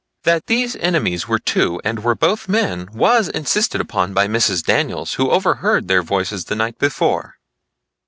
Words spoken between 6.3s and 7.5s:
the night before.